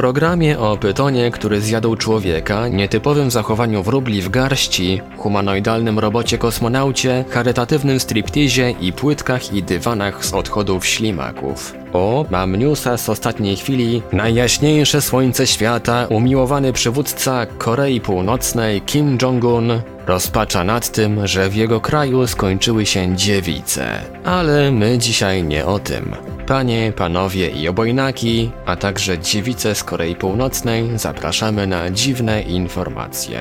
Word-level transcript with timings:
Programie 0.00 0.58
o 0.58 0.76
pytonie, 0.76 1.30
który 1.30 1.60
zjadł 1.60 1.96
człowieka, 1.96 2.68
nietypowym 2.68 3.30
zachowaniu 3.30 3.82
wróbli 3.82 4.22
w 4.22 4.28
garści, 4.28 5.00
humanoidalnym 5.16 5.98
robocie 5.98 6.38
kosmonaucie, 6.38 7.24
charytatywnym 7.30 8.00
striptizie 8.00 8.70
i 8.70 8.92
płytkach 8.92 9.52
i 9.52 9.62
dywanach 9.62 10.24
z 10.24 10.34
odchodów 10.34 10.86
ślimaków. 10.86 11.74
O, 11.92 12.24
mam 12.30 12.56
newsa 12.56 12.96
z 12.96 13.08
ostatniej 13.08 13.56
chwili. 13.56 14.02
Najjaśniejsze 14.12 15.02
słońce 15.02 15.46
świata, 15.46 16.06
umiłowany 16.10 16.72
przywódca 16.72 17.46
Korei 17.46 18.00
Północnej 18.00 18.80
Kim 18.80 19.18
Jong-un 19.22 19.80
rozpacza 20.06 20.64
nad 20.64 20.92
tym, 20.92 21.26
że 21.26 21.48
w 21.48 21.56
jego 21.56 21.80
kraju 21.80 22.26
skończyły 22.26 22.86
się 22.86 23.16
dziewice. 23.16 24.00
Ale 24.24 24.70
my 24.72 24.98
dzisiaj 24.98 25.42
nie 25.42 25.66
o 25.66 25.78
tym. 25.78 26.16
Panie, 26.50 26.92
panowie 26.96 27.48
i 27.48 27.68
obojnaki, 27.68 28.50
a 28.66 28.76
także 28.76 29.18
dziewice 29.18 29.74
z 29.74 29.84
Korei 29.84 30.16
Północnej 30.16 30.98
zapraszamy 30.98 31.66
na 31.66 31.90
dziwne 31.90 32.42
informacje. 32.42 33.40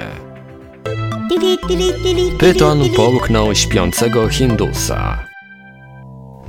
Pyton 2.39 2.89
połknął 2.95 3.55
śpiącego 3.55 4.29
Hindusa. 4.29 5.28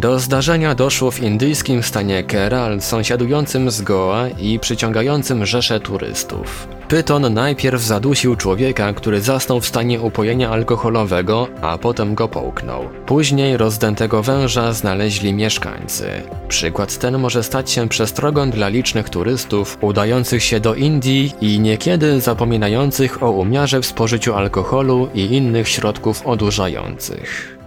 Do 0.01 0.19
zdarzenia 0.19 0.75
doszło 0.75 1.11
w 1.11 1.23
indyjskim 1.23 1.83
stanie 1.83 2.23
Kerala, 2.23 2.81
sąsiadującym 2.81 3.71
z 3.71 3.83
Goa 3.83 4.29
i 4.29 4.59
przyciągającym 4.59 5.47
rzesze 5.47 5.81
turystów. 5.81 6.69
Pyton 6.89 7.35
najpierw 7.35 7.83
zadusił 7.83 8.37
człowieka, 8.37 8.93
który 8.93 9.21
zasnął 9.21 9.61
w 9.61 9.67
stanie 9.67 10.01
upojenia 10.01 10.51
alkoholowego, 10.51 11.49
a 11.63 11.79
potem 11.79 12.15
go 12.15 12.29
połknął. 12.29 12.89
Później 13.07 13.57
rozdętego 13.57 14.23
węża 14.23 14.73
znaleźli 14.73 15.33
mieszkańcy. 15.33 16.11
Przykład 16.49 16.99
ten 16.99 17.19
może 17.19 17.43
stać 17.43 17.71
się 17.71 17.89
przestrogą 17.89 18.51
dla 18.51 18.69
licznych 18.69 19.09
turystów 19.09 19.79
udających 19.81 20.43
się 20.43 20.61
do 20.61 20.75
Indii 20.75 21.33
i 21.41 21.61
niekiedy 21.61 22.21
zapominających 22.21 23.23
o 23.23 23.31
umiarze 23.31 23.81
w 23.81 23.87
spożyciu 23.87 24.35
alkoholu 24.35 25.09
i 25.15 25.21
innych 25.21 25.69
środków 25.69 26.27
odurzających. 26.27 27.60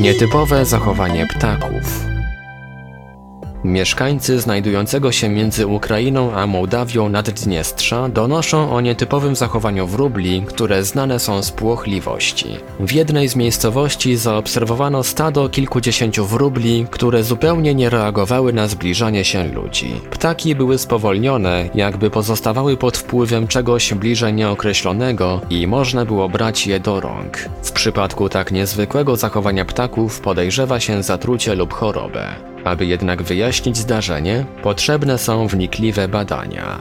Nietypowe 0.00 0.64
zachowanie 0.64 1.26
ptaków. 1.26 2.11
Mieszkańcy 3.64 4.40
znajdującego 4.40 5.12
się 5.12 5.28
między 5.28 5.66
Ukrainą 5.66 6.32
a 6.32 6.46
Mołdawią 6.46 7.08
Naddniestrza 7.08 8.08
donoszą 8.08 8.72
o 8.72 8.80
nietypowym 8.80 9.36
zachowaniu 9.36 9.86
wróbli, 9.86 10.42
które 10.46 10.84
znane 10.84 11.18
są 11.18 11.42
z 11.42 11.50
płochliwości. 11.50 12.46
W 12.80 12.92
jednej 12.92 13.28
z 13.28 13.36
miejscowości 13.36 14.16
zaobserwowano 14.16 15.02
stado 15.02 15.48
kilkudziesięciu 15.48 16.26
wróbli, 16.26 16.86
które 16.90 17.22
zupełnie 17.24 17.74
nie 17.74 17.90
reagowały 17.90 18.52
na 18.52 18.68
zbliżanie 18.68 19.24
się 19.24 19.44
ludzi. 19.44 20.00
Ptaki 20.10 20.54
były 20.54 20.78
spowolnione, 20.78 21.70
jakby 21.74 22.10
pozostawały 22.10 22.76
pod 22.76 22.96
wpływem 22.98 23.48
czegoś 23.48 23.94
bliżej 23.94 24.34
nieokreślonego 24.34 25.40
i 25.50 25.66
można 25.66 26.04
było 26.04 26.28
brać 26.28 26.66
je 26.66 26.80
do 26.80 27.00
rąk. 27.00 27.38
W 27.62 27.72
przypadku 27.72 28.28
tak 28.28 28.52
niezwykłego 28.52 29.16
zachowania 29.16 29.64
ptaków 29.64 30.20
podejrzewa 30.20 30.80
się 30.80 31.02
zatrucie 31.02 31.54
lub 31.54 31.72
chorobę. 31.72 32.51
Aby 32.64 32.86
jednak 32.86 33.22
wyjaśnić 33.22 33.76
zdarzenie, 33.76 34.44
potrzebne 34.62 35.18
są 35.18 35.46
wnikliwe 35.46 36.08
badania. 36.08 36.78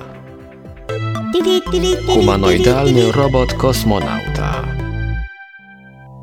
Humanoidalny 2.08 3.12
robot 3.12 3.53
kosmonauta. 3.53 4.64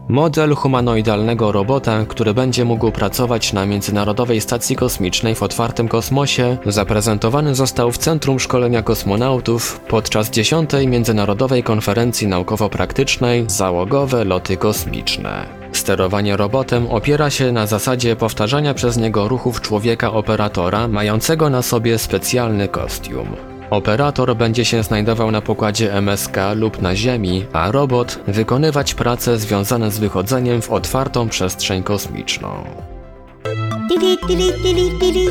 Model 0.08 0.54
humanoidalnego 0.54 1.52
robota, 1.52 2.04
który 2.08 2.34
będzie 2.34 2.64
mógł 2.64 2.90
pracować 2.90 3.52
na 3.52 3.66
Międzynarodowej 3.66 4.40
Stacji 4.40 4.76
Kosmicznej 4.76 5.34
w 5.34 5.42
otwartym 5.42 5.88
kosmosie, 5.88 6.56
zaprezentowany 6.66 7.54
został 7.54 7.92
w 7.92 7.98
Centrum 7.98 8.40
Szkolenia 8.40 8.82
Kosmonautów 8.82 9.80
podczas 9.88 10.30
10. 10.30 10.70
Międzynarodowej 10.86 11.62
Konferencji 11.62 12.28
Naukowo-Praktycznej 12.28 13.44
Załogowe 13.50 14.24
Loty 14.24 14.56
Kosmiczne. 14.56 15.57
Sterowanie 15.88 16.36
robotem 16.36 16.86
opiera 16.86 17.30
się 17.30 17.52
na 17.52 17.66
zasadzie 17.66 18.16
powtarzania 18.16 18.74
przez 18.74 18.96
niego 18.96 19.28
ruchów 19.28 19.60
człowieka 19.60 20.12
operatora 20.12 20.88
mającego 20.88 21.50
na 21.50 21.62
sobie 21.62 21.98
specjalny 21.98 22.68
kostium. 22.68 23.36
Operator 23.70 24.36
będzie 24.36 24.64
się 24.64 24.82
znajdował 24.82 25.30
na 25.30 25.40
pokładzie 25.40 25.94
MSK 25.94 26.36
lub 26.56 26.82
na 26.82 26.96
Ziemi, 26.96 27.46
a 27.52 27.72
robot 27.72 28.18
wykonywać 28.26 28.94
prace 28.94 29.38
związane 29.38 29.90
z 29.90 29.98
wychodzeniem 29.98 30.62
w 30.62 30.70
otwartą 30.70 31.28
przestrzeń 31.28 31.82
kosmiczną. 31.82 32.64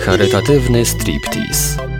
Charytatywny 0.06 0.86
striptease. 0.86 1.97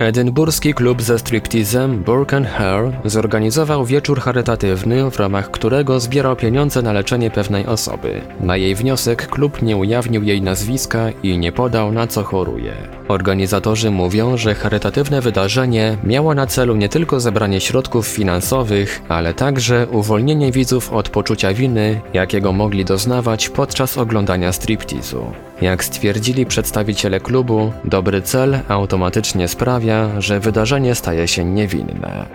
Edynburski 0.00 0.74
klub 0.74 1.02
ze 1.02 1.18
striptizem 1.18 2.02
Burke 2.02 2.44
Hare 2.44 2.92
zorganizował 3.04 3.84
wieczór 3.84 4.20
charytatywny, 4.20 5.10
w 5.10 5.18
ramach 5.18 5.50
którego 5.50 6.00
zbierał 6.00 6.36
pieniądze 6.36 6.82
na 6.82 6.92
leczenie 6.92 7.30
pewnej 7.30 7.66
osoby. 7.66 8.20
Na 8.40 8.56
jej 8.56 8.74
wniosek 8.74 9.28
klub 9.28 9.62
nie 9.62 9.76
ujawnił 9.76 10.22
jej 10.22 10.42
nazwiska 10.42 11.10
i 11.22 11.38
nie 11.38 11.52
podał 11.52 11.92
na 11.92 12.06
co 12.06 12.22
choruje. 12.22 12.72
Organizatorzy 13.08 13.90
mówią, 13.90 14.36
że 14.36 14.54
charytatywne 14.54 15.20
wydarzenie 15.20 15.96
miało 16.04 16.34
na 16.34 16.46
celu 16.46 16.76
nie 16.76 16.88
tylko 16.88 17.20
zebranie 17.20 17.60
środków 17.60 18.06
finansowych, 18.06 19.02
ale 19.08 19.34
także 19.34 19.86
uwolnienie 19.86 20.52
widzów 20.52 20.92
od 20.92 21.08
poczucia 21.08 21.54
winy, 21.54 22.00
jakiego 22.14 22.52
mogli 22.52 22.84
doznawać 22.84 23.48
podczas 23.48 23.98
oglądania 23.98 24.52
striptizu. 24.52 25.32
Jak 25.60 25.84
stwierdzili 25.84 26.46
przedstawiciele 26.46 27.20
klubu, 27.20 27.72
dobry 27.84 28.22
cel 28.22 28.58
automatycznie 28.68 29.48
sprawia, 29.48 29.89
że 30.18 30.40
wydarzenie 30.40 30.94
staje 30.94 31.28
się 31.28 31.44
niewinne. 31.44 32.26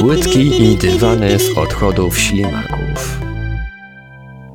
Płytki 0.00 0.62
i 0.62 0.76
dywany 0.76 1.38
z 1.38 1.58
odchodów 1.58 2.18
ślimaków. 2.18 3.27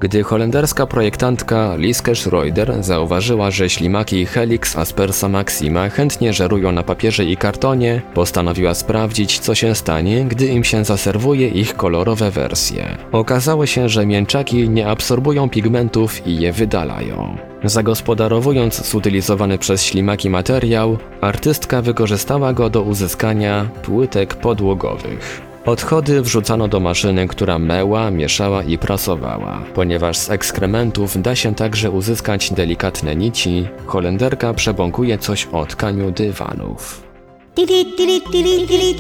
Gdy 0.03 0.23
holenderska 0.23 0.87
projektantka 0.87 1.75
Liske 1.75 2.15
Schroeder 2.15 2.83
zauważyła, 2.83 3.51
że 3.51 3.69
ślimaki 3.69 4.25
Helix 4.25 4.77
aspersa 4.77 5.29
maxima 5.29 5.89
chętnie 5.89 6.33
żerują 6.33 6.71
na 6.71 6.83
papierze 6.83 7.25
i 7.25 7.37
kartonie, 7.37 8.01
postanowiła 8.13 8.73
sprawdzić, 8.73 9.39
co 9.39 9.55
się 9.55 9.75
stanie, 9.75 10.25
gdy 10.25 10.47
im 10.47 10.63
się 10.63 10.85
zaserwuje 10.85 11.47
ich 11.47 11.75
kolorowe 11.75 12.31
wersje. 12.31 12.97
Okazało 13.11 13.65
się, 13.65 13.89
że 13.89 14.05
mięczaki 14.05 14.69
nie 14.69 14.87
absorbują 14.87 15.49
pigmentów 15.49 16.27
i 16.27 16.39
je 16.39 16.53
wydalają. 16.53 17.37
Zagospodarowując 17.63 18.89
zutylizowany 18.89 19.57
przez 19.57 19.83
ślimaki 19.83 20.29
materiał, 20.29 20.97
artystka 21.21 21.81
wykorzystała 21.81 22.53
go 22.53 22.69
do 22.69 22.81
uzyskania 22.81 23.69
płytek 23.83 24.35
podłogowych. 24.35 25.52
Odchody 25.65 26.21
wrzucano 26.21 26.67
do 26.67 26.79
maszyny, 26.79 27.27
która 27.27 27.59
meła, 27.59 28.11
mieszała 28.11 28.63
i 28.63 28.77
prasowała. 28.77 29.63
Ponieważ 29.73 30.17
z 30.17 30.29
ekskrementów 30.29 31.21
da 31.21 31.35
się 31.35 31.55
także 31.55 31.91
uzyskać 31.91 32.51
delikatne 32.51 33.15
nici, 33.15 33.67
holenderka 33.85 34.53
przebąkuje 34.53 35.17
coś 35.17 35.47
o 35.51 35.65
tkaniu 35.65 36.11
dywanów. 36.11 37.03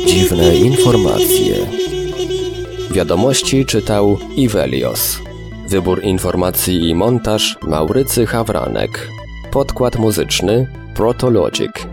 Dziwne 0.07 0.55
informacje. 0.55 1.55
Wiadomości 2.91 3.65
czytał 3.65 4.17
Ivelios. 4.35 5.19
Wybór 5.69 6.03
informacji 6.03 6.89
i 6.89 6.95
montaż 6.95 7.57
Maurycy 7.67 8.25
Hawranek. 8.25 9.09
Podkład 9.51 9.95
muzyczny 9.99 10.67
Protologic. 10.95 11.92